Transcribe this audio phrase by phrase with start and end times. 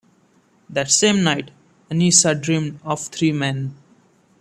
[0.67, 1.51] That same night,
[1.91, 3.75] Anissa dreamed of three men.